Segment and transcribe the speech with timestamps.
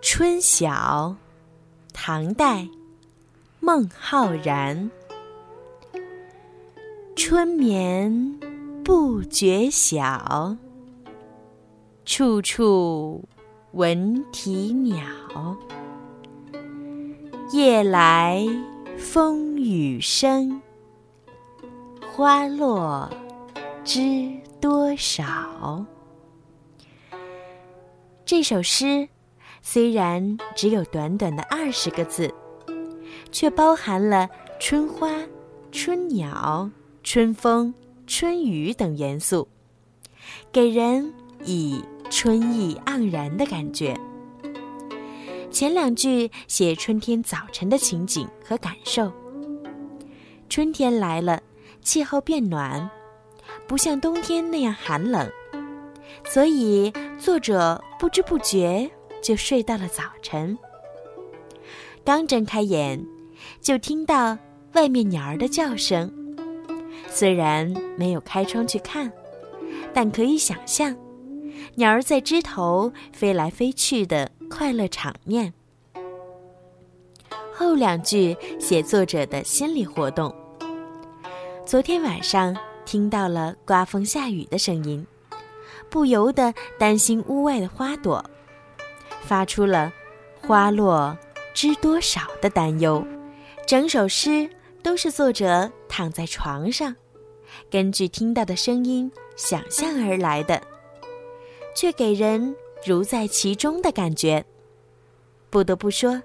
[0.00, 1.16] 春晓，
[1.92, 2.68] 唐代，
[3.58, 4.90] 孟浩然。
[7.16, 8.38] 春眠
[8.84, 10.56] 不觉晓，
[12.04, 13.28] 处处
[13.72, 15.04] 闻啼鸟。
[17.52, 18.46] 夜来
[18.96, 20.62] 风雨声，
[22.12, 23.10] 花落
[23.84, 24.30] 知
[24.60, 25.84] 多少。
[28.24, 29.08] 这首诗
[29.62, 32.32] 虽然只有短短的二十个字，
[33.30, 35.10] 却包含了春花、
[35.70, 36.70] 春鸟、
[37.02, 37.74] 春风、
[38.06, 39.46] 春雨等元素，
[40.50, 41.12] 给人
[41.44, 43.94] 以春意盎然的感觉。
[45.50, 49.12] 前两句写春天早晨的情景和感受。
[50.48, 51.42] 春天来了，
[51.82, 52.88] 气候变暖，
[53.66, 55.30] 不像冬天那样寒冷。
[56.24, 58.90] 所以，作者不知不觉
[59.22, 60.56] 就睡到了早晨。
[62.04, 63.04] 刚睁开眼，
[63.60, 64.36] 就听到
[64.72, 66.12] 外面鸟儿的叫声。
[67.08, 69.12] 虽然没有开窗去看，
[69.92, 70.96] 但可以想象，
[71.74, 75.52] 鸟儿在枝头飞来飞去的快乐场面。
[77.54, 80.34] 后两句写作者的心理活动。
[81.66, 82.56] 昨天晚上
[82.86, 85.06] 听到了刮风下雨的声音。
[85.90, 88.22] 不由得担心屋外的花朵，
[89.28, 89.92] 发出了
[90.40, 91.14] “花落
[91.52, 93.06] 知多少”的担忧。
[93.66, 94.48] 整首诗
[94.82, 96.96] 都是作者躺在床上，
[97.70, 100.62] 根据听到的声音想象而来的，
[101.76, 102.56] 却给人
[102.86, 104.42] 如在其中的感觉。
[105.50, 106.22] 不得不说，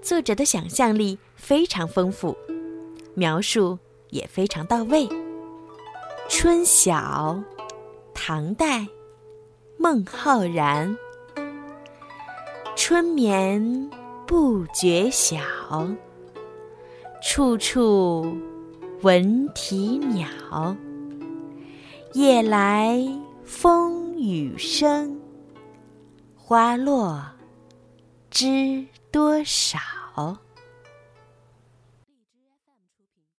[0.00, 2.34] 作者的想象力非常丰富，
[3.12, 5.06] 描述也非常到位。
[6.30, 7.38] 春晓。
[8.14, 8.86] 唐代，
[9.78, 10.96] 孟浩然。
[12.90, 13.88] 春眠
[14.26, 15.38] 不觉晓，
[17.22, 18.36] 处处
[19.02, 20.76] 闻啼鸟。
[22.14, 23.00] 夜来
[23.44, 25.20] 风雨声，
[26.34, 27.22] 花落
[28.28, 29.78] 知多少。